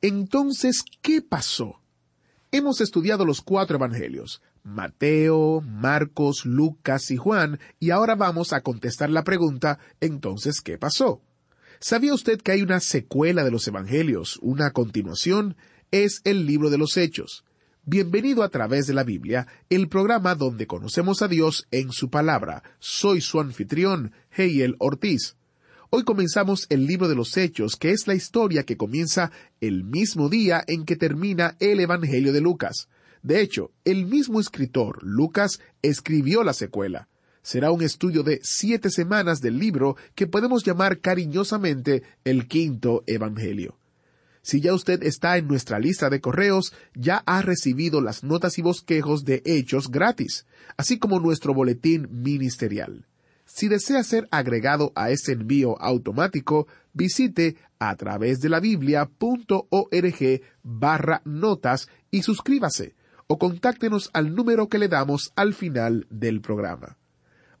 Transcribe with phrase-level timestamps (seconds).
[0.00, 1.80] Entonces, ¿qué pasó?
[2.52, 9.10] Hemos estudiado los cuatro evangelios, Mateo, Marcos, Lucas y Juan, y ahora vamos a contestar
[9.10, 11.20] la pregunta, entonces, ¿qué pasó?
[11.80, 15.56] ¿Sabía usted que hay una secuela de los evangelios, una continuación?
[15.90, 17.44] Es el libro de los Hechos.
[17.84, 22.62] Bienvenido a través de la Biblia, el programa donde conocemos a Dios en su palabra.
[22.78, 25.37] Soy su anfitrión, Heiel Ortiz.
[25.90, 30.28] Hoy comenzamos el libro de los Hechos, que es la historia que comienza el mismo
[30.28, 32.90] día en que termina el Evangelio de Lucas.
[33.22, 37.08] De hecho, el mismo escritor, Lucas, escribió la secuela.
[37.40, 43.78] Será un estudio de siete semanas del libro que podemos llamar cariñosamente el quinto Evangelio.
[44.42, 48.62] Si ya usted está en nuestra lista de correos, ya ha recibido las notas y
[48.62, 50.44] bosquejos de Hechos gratis,
[50.76, 53.07] así como nuestro boletín ministerial.
[53.48, 61.22] Si desea ser agregado a este envío automático, visite a través de la biblia.org barra
[61.24, 62.94] notas y suscríbase
[63.26, 66.98] o contáctenos al número que le damos al final del programa.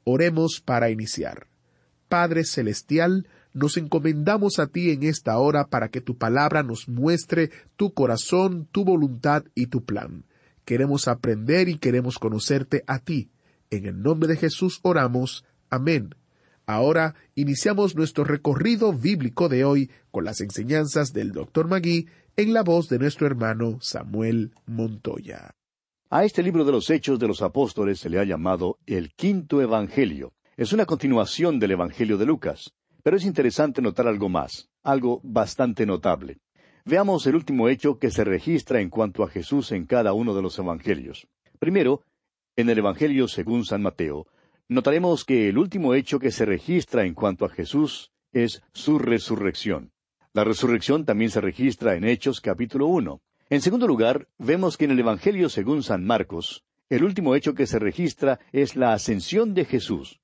[0.04, 1.46] Oremos para iniciar.
[2.08, 7.50] Padre Celestial, nos encomendamos a ti en esta hora para que tu palabra nos muestre
[7.76, 10.24] tu corazón, tu voluntad y tu plan.
[10.66, 13.30] Queremos aprender y queremos conocerte a ti.
[13.70, 15.44] En el nombre de Jesús oramos.
[15.70, 16.14] Amén.
[16.66, 21.66] Ahora iniciamos nuestro recorrido bíblico de hoy con las enseñanzas del Dr.
[21.66, 25.54] Magui en la voz de nuestro hermano Samuel Montoya.
[26.10, 29.60] A este libro de los Hechos de los Apóstoles se le ha llamado el Quinto
[29.60, 30.32] Evangelio.
[30.56, 32.72] Es una continuación del Evangelio de Lucas.
[33.02, 36.38] Pero es interesante notar algo más, algo bastante notable.
[36.84, 40.42] Veamos el último hecho que se registra en cuanto a Jesús en cada uno de
[40.42, 41.26] los Evangelios.
[41.58, 42.02] Primero,
[42.56, 44.26] en el Evangelio según San Mateo,
[44.68, 49.92] notaremos que el último hecho que se registra en cuanto a Jesús es su resurrección.
[50.34, 53.20] La resurrección también se registra en Hechos capítulo 1.
[53.48, 57.66] En segundo lugar, vemos que en el Evangelio según San Marcos, el último hecho que
[57.66, 60.20] se registra es la ascensión de Jesús,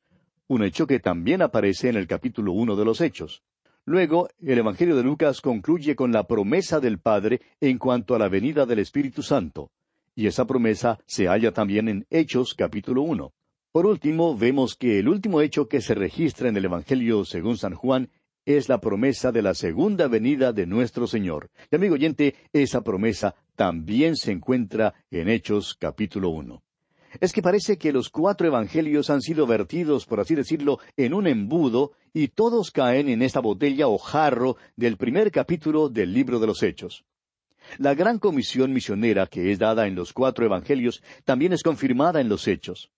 [0.47, 3.43] un hecho que también aparece en el capítulo uno de los Hechos.
[3.87, 8.28] Luego, el Evangelio de Lucas concluye con la promesa del Padre en cuanto a la
[8.28, 9.71] venida del Espíritu Santo,
[10.15, 13.32] y esa promesa se halla también en Hechos capítulo uno.
[13.75, 17.75] Por último, vemos que el último hecho que se registra en el Evangelio según San
[17.75, 18.09] Juan
[18.45, 21.51] es la promesa de la segunda venida de nuestro Señor.
[21.73, 26.62] Y amigo oyente, esa promesa también se encuentra en Hechos capítulo uno.
[27.19, 31.27] Es que parece que los cuatro evangelios han sido vertidos, por así decirlo, en un
[31.27, 36.47] embudo, y todos caen en esta botella o jarro del primer capítulo del libro de
[36.47, 37.05] los Hechos.
[37.79, 42.29] La gran comisión misionera que es dada en los cuatro evangelios también es confirmada en
[42.29, 42.93] los Hechos.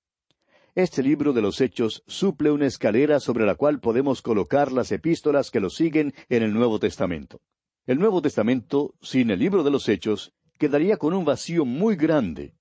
[0.76, 5.50] Este libro de los Hechos suple una escalera sobre la cual podemos colocar las epístolas
[5.50, 7.40] que lo siguen en el Nuevo Testamento.
[7.86, 12.52] El Nuevo Testamento, sin el libro de los Hechos, quedaría con un vacío muy grande.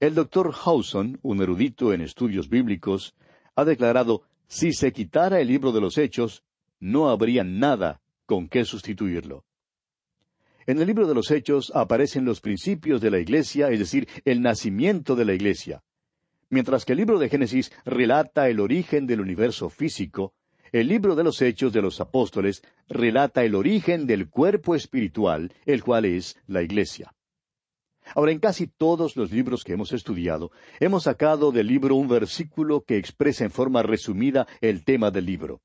[0.00, 3.14] El doctor Hawson, un erudito en estudios bíblicos,
[3.54, 6.42] ha declarado, si se quitara el libro de los Hechos,
[6.80, 9.44] no habría nada con qué sustituirlo.
[10.66, 14.42] En el libro de los Hechos aparecen los principios de la Iglesia, es decir, el
[14.42, 15.83] nacimiento de la Iglesia.
[16.54, 20.34] Mientras que el libro de Génesis relata el origen del universo físico,
[20.70, 25.82] el libro de los Hechos de los Apóstoles relata el origen del cuerpo espiritual, el
[25.82, 27.12] cual es la Iglesia.
[28.14, 32.84] Ahora, en casi todos los libros que hemos estudiado, hemos sacado del libro un versículo
[32.84, 35.60] que expresa en forma resumida el tema del libro.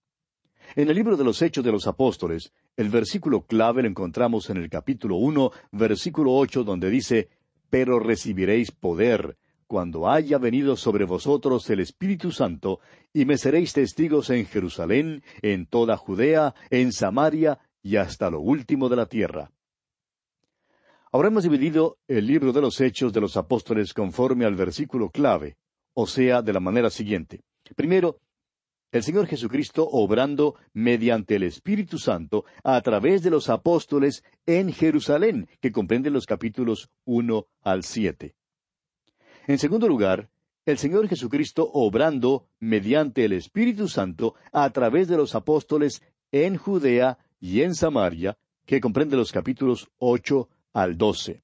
[0.75, 4.57] En el libro de los Hechos de los Apóstoles, el versículo clave lo encontramos en
[4.57, 7.29] el capítulo uno, versículo ocho, donde dice
[7.69, 9.37] Pero recibiréis poder
[9.69, 12.79] cuando haya venido sobre vosotros el Espíritu Santo,
[13.13, 18.89] y me seréis testigos en Jerusalén, en toda Judea, en Samaria y hasta lo último
[18.89, 19.51] de la tierra.
[21.11, 25.55] Ahora hemos dividido el libro de los Hechos de los Apóstoles conforme al versículo clave,
[25.93, 27.43] o sea, de la manera siguiente.
[27.75, 28.17] Primero,
[28.91, 35.47] el Señor Jesucristo obrando mediante el Espíritu Santo a través de los apóstoles en Jerusalén,
[35.61, 38.33] que comprenden los capítulos uno al siete.
[39.47, 40.29] En segundo lugar,
[40.65, 47.17] el Señor Jesucristo obrando mediante el Espíritu Santo a través de los apóstoles en Judea
[47.39, 51.41] y en Samaria, que comprende los capítulos ocho al doce.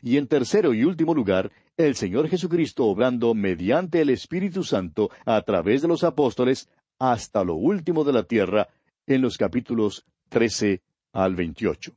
[0.00, 5.42] Y en tercero y último lugar, el Señor Jesucristo obrando mediante el Espíritu Santo a
[5.42, 8.68] través de los apóstoles hasta lo último de la tierra,
[9.06, 10.82] en los capítulos trece
[11.12, 11.92] al veintiocho.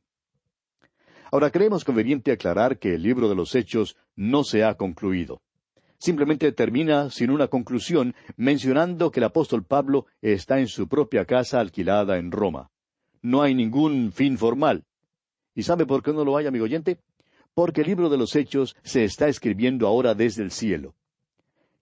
[1.31, 5.41] Ahora creemos conveniente aclarar que el libro de los Hechos no se ha concluido.
[5.97, 11.59] Simplemente termina sin una conclusión mencionando que el apóstol Pablo está en su propia casa
[11.59, 12.69] alquilada en Roma.
[13.21, 14.83] No hay ningún fin formal.
[15.55, 16.99] ¿Y sabe por qué no lo hay, amigo oyente?
[17.53, 20.95] Porque el libro de los Hechos se está escribiendo ahora desde el cielo.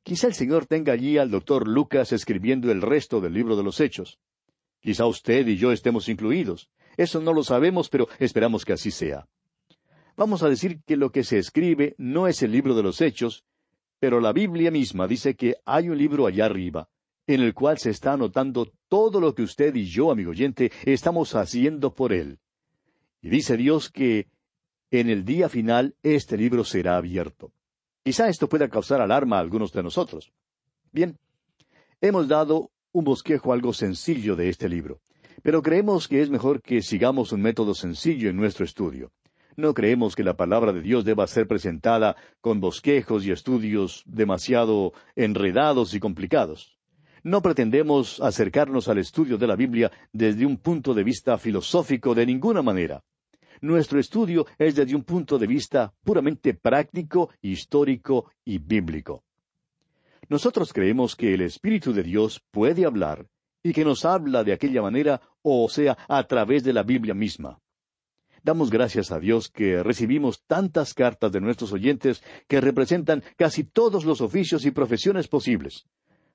[0.03, 3.79] Quizá el Señor tenga allí al doctor Lucas escribiendo el resto del libro de los
[3.79, 4.19] Hechos.
[4.79, 6.69] Quizá usted y yo estemos incluidos.
[6.97, 9.27] Eso no lo sabemos, pero esperamos que así sea.
[10.15, 13.45] Vamos a decir que lo que se escribe no es el libro de los Hechos,
[13.99, 16.87] pero la Biblia misma dice que hay un libro allá arriba,
[17.25, 21.33] en el cual se está anotando todo lo que usted y yo, amigo oyente, estamos
[21.33, 22.37] haciendo por él.
[23.21, 24.27] Y dice Dios que
[24.91, 27.51] en el día final este libro será abierto.
[28.03, 30.31] Quizá esto pueda causar alarma a algunos de nosotros.
[30.91, 31.17] Bien,
[32.01, 35.01] hemos dado un bosquejo algo sencillo de este libro,
[35.41, 39.11] pero creemos que es mejor que sigamos un método sencillo en nuestro estudio.
[39.55, 44.93] No creemos que la palabra de Dios deba ser presentada con bosquejos y estudios demasiado
[45.15, 46.77] enredados y complicados.
[47.23, 52.25] No pretendemos acercarnos al estudio de la Biblia desde un punto de vista filosófico de
[52.25, 53.03] ninguna manera.
[53.61, 59.23] Nuestro estudio es desde un punto de vista puramente práctico, histórico y bíblico.
[60.27, 63.27] Nosotros creemos que el Espíritu de Dios puede hablar
[63.61, 67.62] y que nos habla de aquella manera, o sea, a través de la Biblia misma.
[68.43, 74.03] Damos gracias a Dios que recibimos tantas cartas de nuestros oyentes que representan casi todos
[74.03, 75.85] los oficios y profesiones posibles.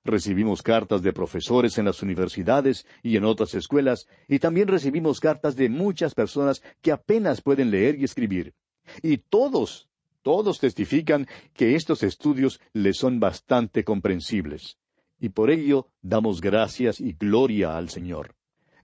[0.05, 5.55] Recibimos cartas de profesores en las universidades y en otras escuelas, y también recibimos cartas
[5.55, 8.55] de muchas personas que apenas pueden leer y escribir.
[9.03, 9.91] Y todos,
[10.23, 14.79] todos testifican que estos estudios les son bastante comprensibles.
[15.21, 18.38] Y por ello damos gracias y gloria al Señor.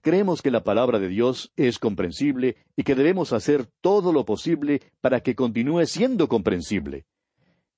[0.05, 4.83] Creemos que la palabra de Dios es comprensible y que debemos hacer todo lo posible
[5.01, 7.07] para que continúe siendo comprensible.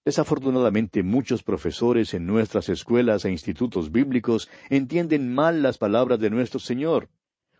[0.04, 6.60] Desafortunadamente muchos profesores en nuestras escuelas e institutos bíblicos entienden mal las palabras de nuestro
[6.60, 7.08] Señor.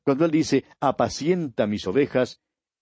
[0.04, 2.42] Cuando Él dice, apacienta mis ovejas,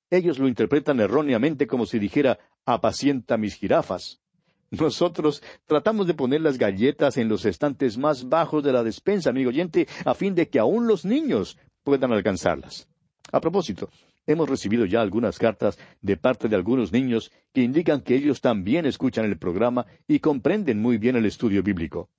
[0.09, 4.23] ellos lo interpretan erróneamente como si dijera, apacienta mis jirafas.
[4.71, 9.49] Nosotros tratamos de poner las galletas en los estantes más bajos de la despensa, amigo
[9.49, 12.89] oyente, a fin de que aún los niños puedan alcanzarlas.
[13.31, 13.89] A propósito,
[14.27, 18.85] Hemos recibido ya algunas cartas de parte de algunos niños que indican que ellos también
[18.85, 22.09] escuchan el programa y comprenden muy bien el estudio bíblico.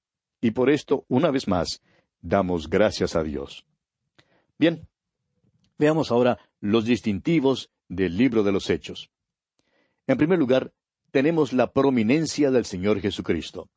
[0.40, 1.82] Y por esto, una vez más,
[2.20, 3.66] damos gracias a Dios.
[4.56, 4.86] Bien,
[5.78, 9.10] veamos ahora los distintivos del libro de los Hechos.
[10.06, 10.72] En primer lugar,
[11.10, 13.68] tenemos la prominencia del Señor Jesucristo.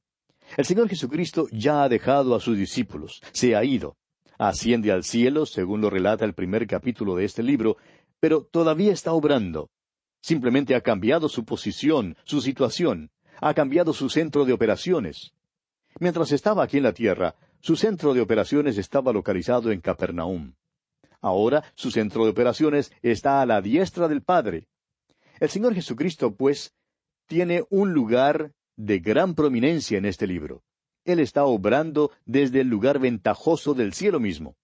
[0.55, 3.97] El Señor Jesucristo ya ha dejado a sus discípulos, se ha ido,
[4.39, 7.77] asciende al cielo, según lo relata el primer capítulo de este libro,
[8.19, 9.69] pero todavía está obrando.
[10.21, 15.33] Simplemente ha cambiado su posición, su situación, ha cambiado su centro de operaciones.
[15.99, 20.53] Mientras estaba aquí en la tierra, su centro de operaciones estaba localizado en Capernaum.
[21.21, 24.67] Ahora su centro de operaciones está a la diestra del Padre.
[25.41, 26.73] El Señor Jesucristo, pues,
[27.27, 30.63] tiene un lugar de gran prominencia en este libro.
[31.11, 34.55] Él está obrando desde el lugar ventajoso del cielo mismo.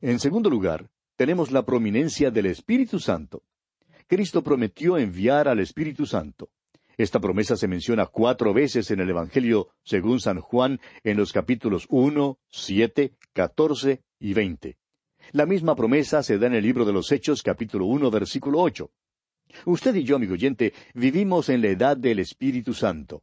[0.00, 3.42] En segundo lugar, tenemos la prominencia del Espíritu Santo.
[4.06, 6.50] Cristo prometió enviar al Espíritu Santo.
[6.96, 11.86] Esta promesa se menciona cuatro veces en el Evangelio según San Juan en los capítulos
[11.88, 14.76] uno, siete, catorce y veinte.
[15.32, 18.90] La misma promesa se da en el libro de los Hechos capítulo uno versículo ocho.
[19.64, 23.22] Usted y yo, amigo oyente, vivimos en la edad del Espíritu Santo.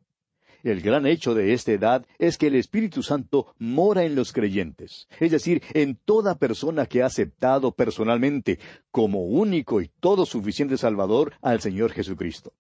[0.63, 5.08] El gran hecho de esta edad es que el Espíritu Santo mora en los creyentes,
[5.20, 8.60] es decir, en toda persona que ha aceptado personalmente
[8.91, 12.53] como único y todo suficiente Salvador al Señor Jesucristo.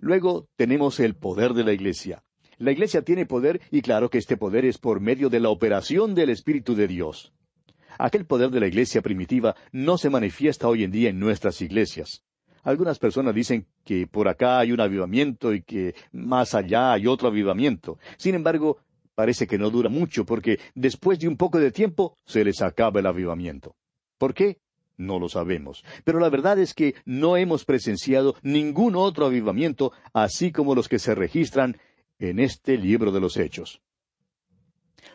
[0.00, 2.24] Luego tenemos el poder de la Iglesia.
[2.58, 6.16] La Iglesia tiene poder y claro que este poder es por medio de la operación
[6.16, 7.32] del Espíritu de Dios.
[7.98, 12.24] Aquel poder de la Iglesia primitiva no se manifiesta hoy en día en nuestras iglesias.
[12.68, 17.28] Algunas personas dicen que por acá hay un avivamiento y que más allá hay otro
[17.28, 17.96] avivamiento.
[18.18, 18.76] Sin embargo,
[19.14, 23.00] parece que no dura mucho porque después de un poco de tiempo se les acaba
[23.00, 23.74] el avivamiento.
[24.18, 24.58] ¿Por qué?
[24.98, 25.82] No lo sabemos.
[26.04, 30.98] Pero la verdad es que no hemos presenciado ningún otro avivamiento así como los que
[30.98, 31.78] se registran
[32.18, 33.80] en este libro de los Hechos.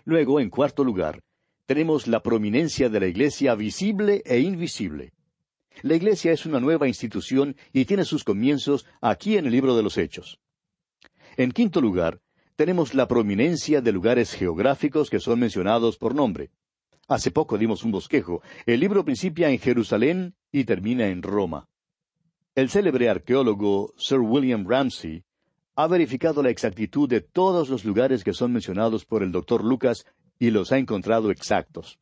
[0.05, 1.21] Luego, en cuarto lugar,
[1.67, 5.13] tenemos la prominencia de la Iglesia visible e invisible.
[5.81, 9.83] La Iglesia es una nueva institución y tiene sus comienzos aquí en el libro de
[9.83, 10.39] los Hechos.
[11.35, 12.21] En quinto lugar,
[12.55, 16.51] tenemos la prominencia de lugares geográficos que son mencionados por nombre.
[17.07, 18.41] Hace poco dimos un bosquejo.
[18.65, 21.67] El libro principia en Jerusalén y termina en Roma.
[22.55, 25.23] El célebre arqueólogo Sir William Ramsay
[25.75, 30.05] ha verificado la exactitud de todos los lugares que son mencionados por el doctor Lucas
[30.37, 31.99] y los ha encontrado exactos.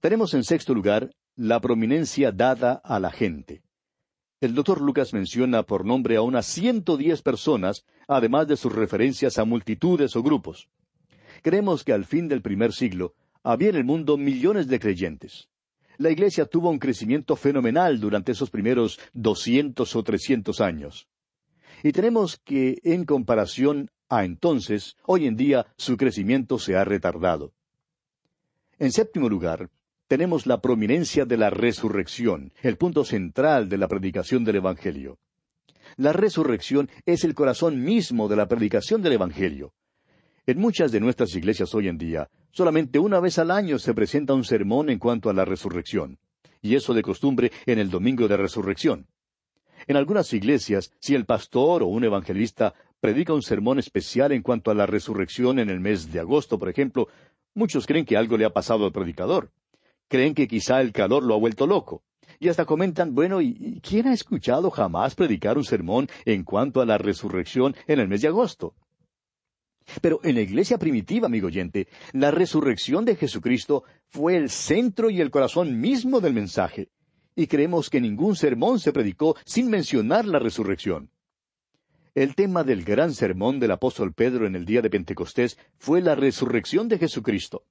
[0.00, 3.62] Tenemos en sexto lugar la prominencia dada a la gente.
[4.40, 9.38] El doctor Lucas menciona por nombre a unas ciento diez personas, además de sus referencias
[9.38, 10.68] a multitudes o grupos.
[11.42, 15.48] Creemos que al fin del primer siglo había en el mundo millones de creyentes.
[15.98, 21.06] La Iglesia tuvo un crecimiento fenomenal durante esos primeros doscientos o trescientos años.
[21.82, 27.52] Y tenemos que, en comparación a entonces, hoy en día su crecimiento se ha retardado.
[28.78, 29.70] En séptimo lugar,
[30.06, 35.18] tenemos la prominencia de la resurrección, el punto central de la predicación del Evangelio.
[35.96, 39.72] La resurrección es el corazón mismo de la predicación del Evangelio.
[40.46, 44.34] En muchas de nuestras iglesias hoy en día, solamente una vez al año se presenta
[44.34, 46.18] un sermón en cuanto a la resurrección,
[46.62, 49.08] y eso de costumbre en el domingo de resurrección.
[49.88, 54.70] En algunas iglesias, si el pastor o un evangelista predica un sermón especial en cuanto
[54.70, 57.08] a la resurrección en el mes de agosto, por ejemplo,
[57.54, 59.50] muchos creen que algo le ha pasado al predicador
[60.08, 62.02] creen que quizá el calor lo ha vuelto loco.
[62.38, 66.86] Y hasta comentan, bueno, ¿y quién ha escuchado jamás predicar un sermón en cuanto a
[66.86, 68.74] la resurrección en el mes de agosto?
[70.00, 75.20] Pero en la iglesia primitiva, amigo oyente, la resurrección de Jesucristo fue el centro y
[75.20, 76.90] el corazón mismo del mensaje.
[77.34, 81.10] Y creemos que ningún sermón se predicó sin mencionar la resurrección.
[82.14, 86.14] El tema del gran sermón del apóstol Pedro en el día de Pentecostés fue la
[86.14, 87.64] resurrección de Jesucristo.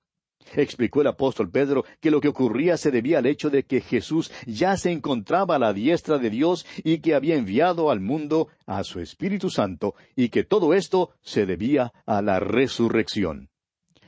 [0.54, 4.32] Explicó el apóstol Pedro que lo que ocurría se debía al hecho de que Jesús
[4.46, 8.84] ya se encontraba a la diestra de Dios y que había enviado al mundo a
[8.84, 13.50] su Espíritu Santo y que todo esto se debía a la resurrección.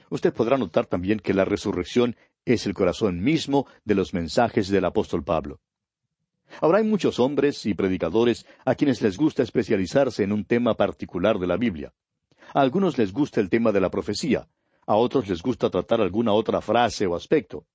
[0.10, 2.16] Usted podrá notar también que la resurrección
[2.46, 5.60] es el corazón mismo de los mensajes del apóstol Pablo.
[6.62, 11.40] Ahora hay muchos hombres y predicadores a quienes les gusta especializarse en un tema particular
[11.40, 11.94] de la Biblia.
[12.54, 14.48] A algunos les gusta el tema de la profecía,
[14.88, 17.66] a otros les gusta tratar alguna otra frase o aspecto.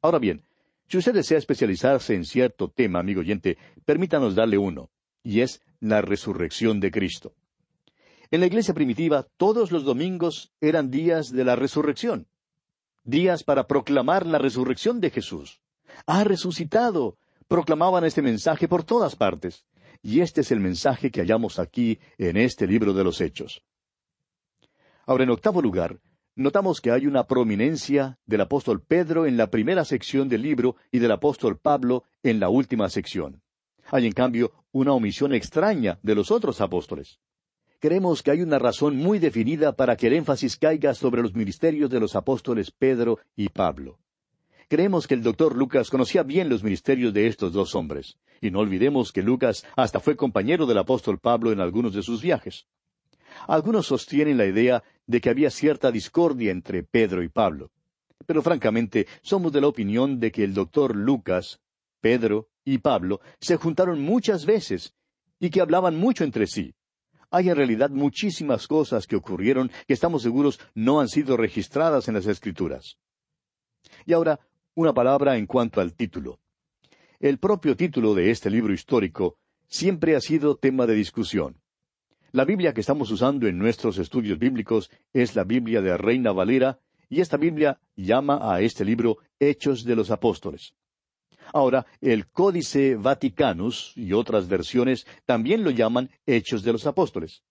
[0.00, 0.42] Ahora bien,
[0.88, 4.88] si usted desea especializarse en cierto tema, amigo oyente, permítanos darle uno,
[5.22, 7.34] y es la resurrección de Cristo.
[8.30, 12.28] En la iglesia primitiva, todos los domingos eran días de la resurrección,
[13.04, 15.60] días para proclamar la resurrección de Jesús.
[16.06, 17.18] Ha resucitado.
[17.48, 19.66] Proclamaban este mensaje por todas partes.
[20.02, 23.62] Y este es el mensaje que hallamos aquí en este libro de los Hechos.
[25.04, 25.98] Ahora, en octavo lugar,
[26.34, 30.98] notamos que hay una prominencia del apóstol Pedro en la primera sección del libro y
[30.98, 33.42] del apóstol Pablo en la última sección.
[33.90, 37.20] Hay, en cambio, una omisión extraña de los otros apóstoles.
[37.78, 41.90] Creemos que hay una razón muy definida para que el énfasis caiga sobre los ministerios
[41.90, 43.98] de los apóstoles Pedro y Pablo.
[44.68, 48.60] Creemos que el doctor Lucas conocía bien los ministerios de estos dos hombres, y no
[48.60, 52.66] olvidemos que Lucas hasta fue compañero del apóstol Pablo en algunos de sus viajes.
[53.46, 57.70] Algunos sostienen la idea de que había cierta discordia entre Pedro y Pablo.
[58.26, 61.60] Pero francamente, somos de la opinión de que el doctor Lucas,
[62.00, 64.94] Pedro y Pablo se juntaron muchas veces
[65.40, 66.74] y que hablaban mucho entre sí.
[67.30, 72.14] Hay en realidad muchísimas cosas que ocurrieron que estamos seguros no han sido registradas en
[72.14, 72.98] las Escrituras.
[74.04, 74.38] Y ahora,
[74.74, 76.40] una palabra en cuanto al título.
[77.18, 81.61] El propio título de este libro histórico siempre ha sido tema de discusión.
[82.34, 86.80] La Biblia que estamos usando en nuestros estudios bíblicos es la Biblia de Reina Valera,
[87.10, 90.72] y esta Biblia llama a este libro Hechos de los Apóstoles.
[91.52, 97.42] Ahora, el Códice Vaticanus y otras versiones también lo llaman Hechos de los Apóstoles.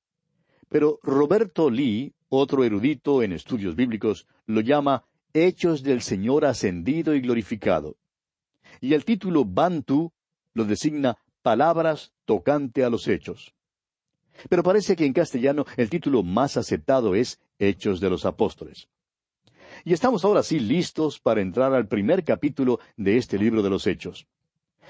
[0.67, 7.21] Pero Roberto Lee, otro erudito en estudios bíblicos, lo llama Hechos del Señor ascendido y
[7.21, 7.97] glorificado.
[8.79, 10.11] Y el título Bantu
[10.55, 13.53] lo designa Palabras tocante a los hechos.
[14.49, 18.87] Pero parece que en castellano el título más aceptado es Hechos de los Apóstoles.
[19.85, 23.87] Y estamos ahora sí listos para entrar al primer capítulo de este libro de los
[23.87, 24.27] Hechos.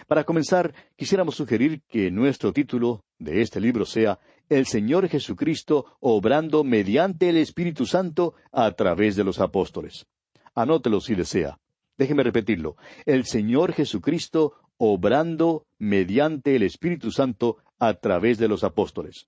[0.07, 4.19] Para comenzar, quisiéramos sugerir que nuestro título de este libro sea
[4.49, 10.07] El Señor Jesucristo obrando mediante el Espíritu Santo a través de los apóstoles.
[10.55, 11.59] Anótelo si desea.
[11.97, 12.75] Déjeme repetirlo.
[13.05, 19.27] El Señor Jesucristo obrando mediante el Espíritu Santo a través de los apóstoles.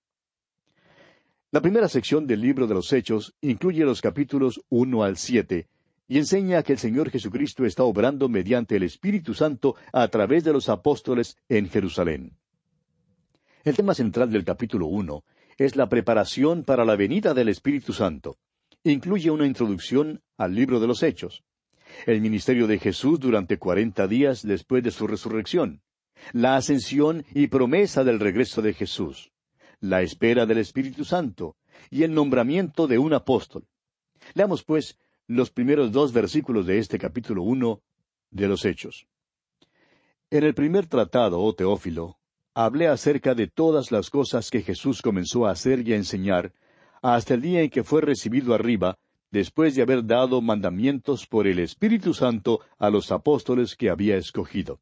[1.54, 5.68] La primera sección del libro de los Hechos incluye los capítulos uno al siete
[6.08, 10.52] y enseña que el Señor Jesucristo está obrando mediante el Espíritu Santo a través de
[10.52, 12.40] los apóstoles en Jerusalén.
[13.64, 15.26] El tema central del capítulo uno
[15.60, 18.38] es la preparación para la venida del Espíritu Santo.
[18.84, 21.44] Incluye una introducción al libro de los Hechos,
[22.08, 25.84] el ministerio de Jesús durante cuarenta días después de su resurrección,
[26.32, 29.33] la ascensión y promesa del regreso de Jesús,
[29.84, 31.58] la espera del Espíritu Santo
[31.92, 33.68] y el nombramiento de un apóstol.
[34.34, 34.98] Leamos, pues,
[35.28, 37.82] los primeros dos versículos de este capítulo uno
[38.32, 39.08] de los Hechos.
[40.30, 42.18] En el primer tratado, oh Teófilo,
[42.54, 46.54] hablé acerca de todas las cosas que Jesús comenzó a hacer y a enseñar,
[47.02, 48.98] hasta el día en que fue recibido arriba,
[49.32, 54.80] después de haber dado mandamientos por el Espíritu Santo a los apóstoles que había escogido.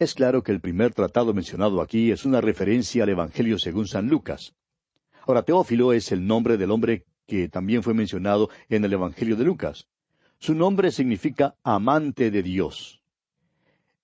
[0.00, 4.08] Es claro que el primer tratado mencionado aquí es una referencia al Evangelio según San
[4.08, 4.52] Lucas.
[5.24, 9.44] Ahora, Teófilo es el nombre del hombre que también fue mencionado en el Evangelio de
[9.44, 9.86] Lucas.
[10.38, 13.02] Su nombre significa amante de Dios.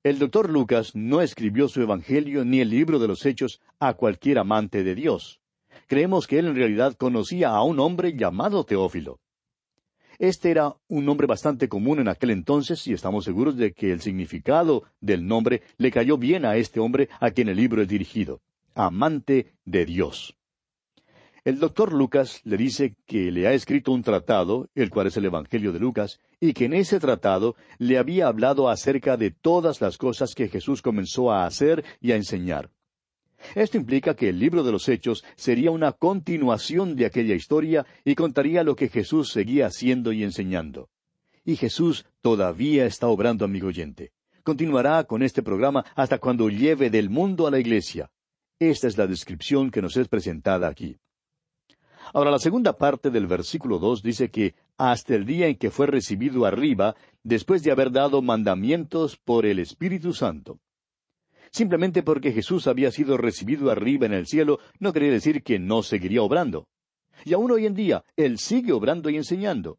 [0.05, 4.39] El doctor Lucas no escribió su Evangelio ni el libro de los Hechos a cualquier
[4.39, 5.41] amante de Dios.
[5.89, 9.19] Creemos que él en realidad conocía a un hombre llamado Teófilo.
[10.21, 14.03] Este era un nombre bastante común en aquel entonces y estamos seguros de que el
[14.03, 18.43] significado del nombre le cayó bien a este hombre a quien el libro es dirigido,
[18.75, 20.37] amante de Dios.
[21.43, 25.25] El doctor Lucas le dice que le ha escrito un tratado, el cual es el
[25.25, 29.97] Evangelio de Lucas, y que en ese tratado le había hablado acerca de todas las
[29.97, 32.69] cosas que Jesús comenzó a hacer y a enseñar.
[33.55, 38.15] Esto implica que el libro de los Hechos sería una continuación de aquella historia y
[38.15, 40.89] contaría lo que Jesús seguía haciendo y enseñando.
[41.45, 44.13] Y Jesús todavía está obrando, amigo oyente.
[44.43, 48.11] Continuará con este programa hasta cuando lleve del mundo a la iglesia.
[48.59, 50.99] Esta es la descripción que nos es presentada aquí.
[52.13, 55.87] Ahora, la segunda parte del versículo dos dice que hasta el día en que fue
[55.87, 60.59] recibido arriba, después de haber dado mandamientos por el Espíritu Santo.
[61.53, 65.83] Simplemente porque Jesús había sido recibido arriba en el cielo no quería decir que no
[65.83, 66.69] seguiría obrando.
[67.25, 69.79] Y aún hoy en día, Él sigue obrando y enseñando.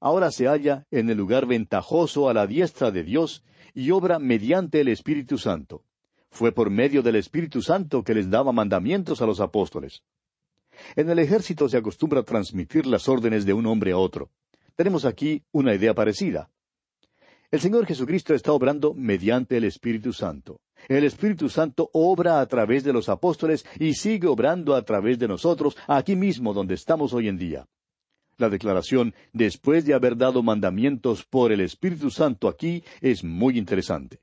[0.00, 4.80] Ahora se halla en el lugar ventajoso a la diestra de Dios y obra mediante
[4.80, 5.84] el Espíritu Santo.
[6.30, 10.02] Fue por medio del Espíritu Santo que les daba mandamientos a los apóstoles.
[10.94, 14.30] En el ejército se acostumbra transmitir las órdenes de un hombre a otro.
[14.76, 16.50] Tenemos aquí una idea parecida.
[17.50, 20.60] El Señor Jesucristo está obrando mediante el Espíritu Santo.
[20.86, 25.28] El Espíritu Santo obra a través de los apóstoles y sigue obrando a través de
[25.28, 27.66] nosotros aquí mismo donde estamos hoy en día.
[28.36, 34.20] La declaración, después de haber dado mandamientos por el Espíritu Santo aquí, es muy interesante.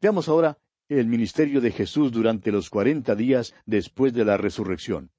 [0.00, 0.56] Veamos ahora
[0.88, 5.10] el ministerio de Jesús durante los cuarenta días después de la resurrección.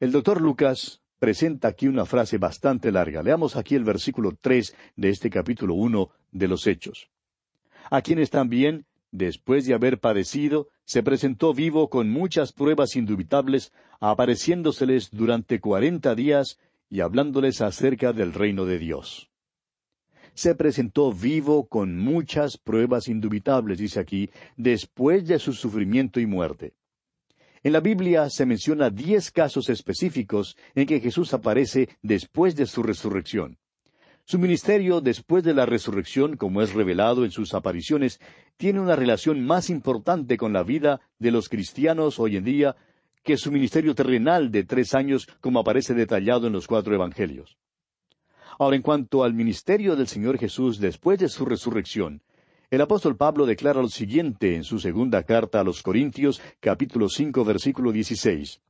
[0.00, 3.22] El doctor Lucas presenta aquí una frase bastante larga.
[3.22, 7.08] Leamos aquí el versículo tres de este capítulo uno de los Hechos.
[7.90, 15.10] A quienes también, después de haber padecido, se presentó vivo con muchas pruebas indubitables, apareciéndoseles
[15.12, 16.58] durante cuarenta días
[16.90, 19.30] y hablándoles acerca del reino de Dios.
[20.34, 26.74] Se presentó vivo con muchas pruebas indubitables, dice aquí, después de su sufrimiento y muerte.
[27.62, 32.82] En la Biblia se menciona diez casos específicos en que Jesús aparece después de su
[32.82, 33.58] resurrección.
[34.26, 38.20] Su ministerio después de la resurrección, como es revelado en sus apariciones,
[38.56, 42.74] tiene una relación más importante con la vida de los cristianos hoy en día
[43.22, 47.58] que su ministerio terrenal de tres años, como aparece detallado en los cuatro evangelios.
[48.58, 52.22] Ahora, en cuanto al ministerio del Señor Jesús después de su resurrección,
[52.70, 57.44] el apóstol Pablo declara lo siguiente en su segunda carta a los Corintios, capítulo cinco,
[57.44, 58.62] versículo dieciséis.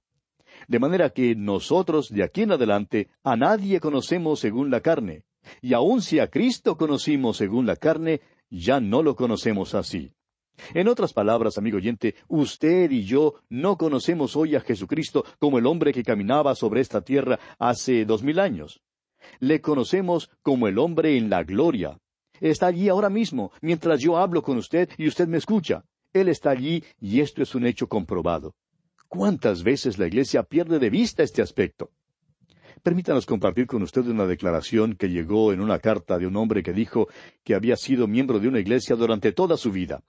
[0.66, 5.22] De manera que nosotros de aquí en adelante a nadie conocemos según la carne,
[5.60, 10.12] y aun si a Cristo conocimos según la carne, ya no lo conocemos así.
[10.72, 15.66] En otras palabras, amigo oyente, usted y yo no conocemos hoy a Jesucristo como el
[15.66, 18.80] hombre que caminaba sobre esta tierra hace dos mil años.
[19.40, 21.98] Le conocemos como el hombre en la gloria.
[22.40, 25.84] Está allí ahora mismo, mientras yo hablo con usted y usted me escucha.
[26.12, 28.54] Él está allí y esto es un hecho comprobado.
[29.08, 31.90] ¿Cuántas veces la Iglesia pierde de vista este aspecto?
[32.84, 36.74] Permítanos compartir con usted una declaración que llegó en una carta de un hombre que
[36.74, 37.08] dijo
[37.42, 40.02] que había sido miembro de una iglesia durante toda su vida.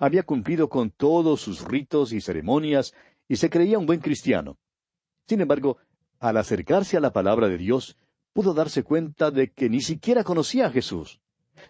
[0.00, 2.94] Había cumplido con todos sus ritos y ceremonias
[3.28, 4.58] y se creía un buen cristiano.
[5.28, 5.76] Sin embargo,
[6.18, 7.96] al acercarse a la palabra de Dios,
[8.32, 11.20] pudo darse cuenta de que ni siquiera conocía a Jesús.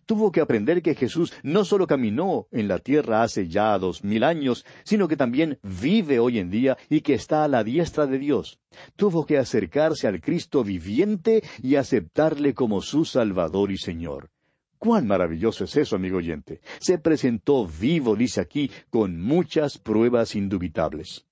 [0.05, 4.25] Tuvo que aprender que Jesús no solo caminó en la tierra hace ya dos mil
[4.25, 8.19] años, sino que también vive hoy en día y que está a la diestra de
[8.19, 8.59] Dios.
[8.97, 14.31] Tuvo que acercarse al Cristo viviente y aceptarle como su Salvador y Señor.
[14.79, 16.61] Cuán maravilloso es eso, amigo oyente.
[16.81, 21.27] Se presentó vivo, dice aquí, con muchas pruebas indubitables.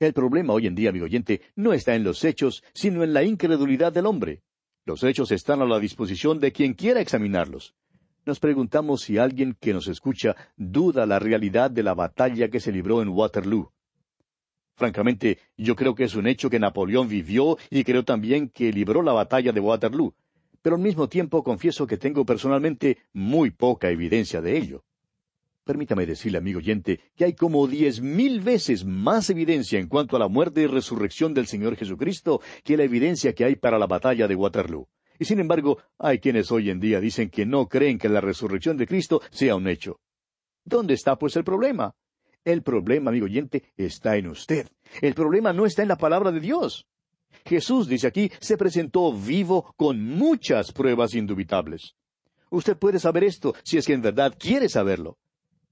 [0.00, 3.22] El problema hoy en día, amigo oyente, no está en los hechos, sino en la
[3.22, 4.42] incredulidad del hombre.
[4.84, 7.74] Los hechos están a la disposición de quien quiera examinarlos.
[8.26, 12.72] Nos preguntamos si alguien que nos escucha duda la realidad de la batalla que se
[12.72, 13.72] libró en Waterloo.
[14.76, 19.02] Francamente, yo creo que es un hecho que Napoleón vivió y creo también que libró
[19.02, 20.14] la batalla de Waterloo
[20.64, 24.82] pero al mismo tiempo confieso que tengo personalmente muy poca evidencia de ello.
[25.64, 30.18] Permítame decirle, amigo oyente, que hay como diez mil veces más evidencia en cuanto a
[30.18, 34.28] la muerte y resurrección del Señor Jesucristo que la evidencia que hay para la batalla
[34.28, 34.88] de Waterloo.
[35.18, 38.76] Y sin embargo, hay quienes hoy en día dicen que no creen que la resurrección
[38.76, 40.00] de Cristo sea un hecho.
[40.64, 41.94] ¿Dónde está pues el problema?
[42.44, 44.68] El problema, amigo oyente, está en usted.
[45.00, 46.86] El problema no está en la palabra de Dios.
[47.46, 51.94] Jesús, dice aquí, se presentó vivo con muchas pruebas indubitables.
[52.50, 55.16] Usted puede saber esto si es que en verdad quiere saberlo.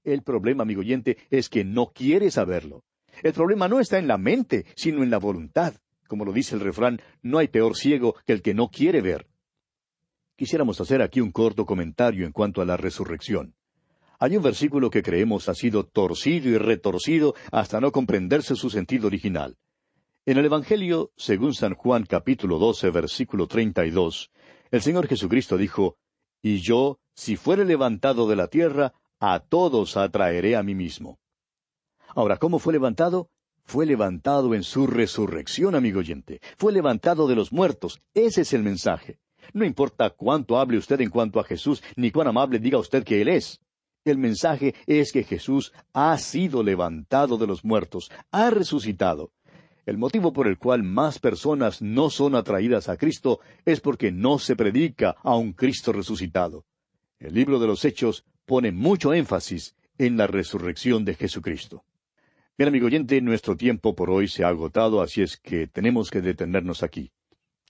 [0.03, 2.83] El problema, amigo oyente, es que no quiere saberlo.
[3.21, 5.75] El problema no está en la mente, sino en la voluntad.
[6.07, 9.27] Como lo dice el refrán, no hay peor ciego que el que no quiere ver.
[10.35, 13.55] Quisiéramos hacer aquí un corto comentario en cuanto a la resurrección.
[14.19, 19.07] Hay un versículo que creemos ha sido torcido y retorcido hasta no comprenderse su sentido
[19.07, 19.57] original.
[20.25, 24.31] En el Evangelio, según San Juan capítulo 12, versículo 32,
[24.71, 25.97] el Señor Jesucristo dijo,
[26.41, 28.93] Y yo, si fuere levantado de la tierra,
[29.25, 31.17] a todos atraeré a mí mismo.
[32.09, 33.29] Ahora, ¿cómo fue levantado?
[33.63, 36.41] Fue levantado en su resurrección, amigo oyente.
[36.57, 38.01] Fue levantado de los muertos.
[38.13, 39.19] Ese es el mensaje.
[39.53, 43.21] No importa cuánto hable usted en cuanto a Jesús, ni cuán amable diga usted que
[43.21, 43.61] Él es.
[44.03, 49.31] El mensaje es que Jesús ha sido levantado de los muertos, ha resucitado.
[49.85, 54.37] El motivo por el cual más personas no son atraídas a Cristo es porque no
[54.37, 56.65] se predica a un Cristo resucitado.
[57.19, 61.83] El libro de los Hechos pone mucho énfasis en la resurrección de Jesucristo.
[62.57, 66.21] Bien, amigo oyente, nuestro tiempo por hoy se ha agotado, así es que tenemos que
[66.21, 67.11] detenernos aquí.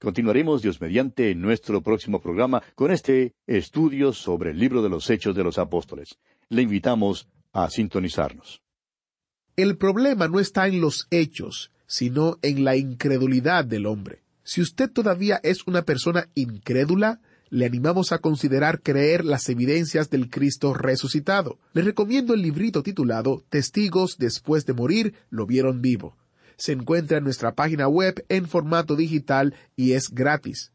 [0.01, 5.09] Continuaremos, Dios mediante, en nuestro próximo programa con este estudio sobre el libro de los
[5.09, 6.17] Hechos de los Apóstoles.
[6.49, 8.61] Le invitamos a sintonizarnos.
[9.55, 14.23] El problema no está en los hechos, sino en la incredulidad del hombre.
[14.43, 17.21] Si usted todavía es una persona incrédula,
[17.53, 21.59] le animamos a considerar creer las evidencias del Cristo resucitado.
[21.73, 26.17] Le recomiendo el librito titulado Testigos después de morir lo vieron vivo.
[26.57, 30.71] Se encuentra en nuestra página web en formato digital y es gratis.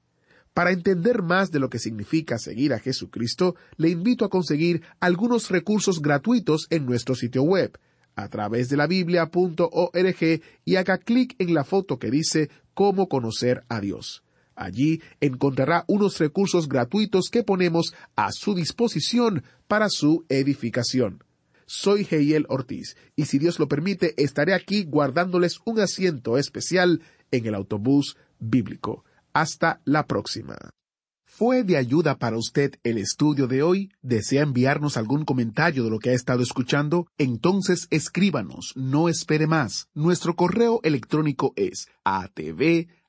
[0.55, 5.51] Para entender más de lo que significa seguir a Jesucristo, le invito a conseguir algunos
[5.51, 7.77] recursos gratuitos en nuestro sitio web
[8.15, 13.65] a través de la biblia.org y haga clic en la foto que dice Cómo conocer
[13.69, 14.23] a Dios.
[14.59, 21.23] Allí encontrará unos recursos gratuitos que ponemos a su disposición para su edificación.
[21.65, 27.47] Soy Heiel Ortiz y si Dios lo permite estaré aquí guardándoles un asiento especial en
[27.47, 29.05] el autobús bíblico.
[29.33, 30.57] Hasta la próxima.
[31.25, 33.93] ¿Fue de ayuda para usted el estudio de hoy?
[34.03, 37.07] ¿Desea enviarnos algún comentario de lo que ha estado escuchando?
[37.17, 39.89] Entonces escríbanos, no espere más.
[39.95, 41.87] Nuestro correo electrónico es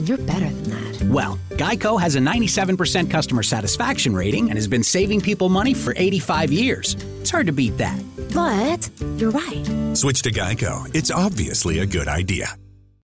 [0.00, 1.02] And you're better than that.
[1.10, 5.92] Well, Geico has a 97% customer satisfaction rating and has been saving people money for
[5.94, 6.94] 85 years.
[7.20, 8.02] It's hard to beat that.
[8.32, 9.94] But you're right.
[9.94, 10.88] Switch to Geico.
[10.96, 12.56] It's obviously a good idea.